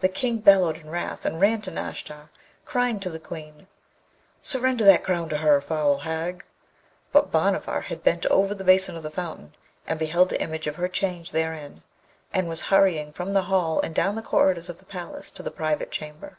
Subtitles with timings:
[0.00, 2.30] The King bellowed in wrath, and ran to Nashta,
[2.64, 3.66] crying to the Queen,
[4.40, 6.42] 'Surrender that crown to her, foul hag!'
[7.12, 9.54] But Bhanavar had bent over the basin of the fountain,
[9.86, 11.82] and beheld the image of her change therein,
[12.32, 15.50] and was hurrying from the hall and down the corridors of the palace to the
[15.50, 16.38] private chamber.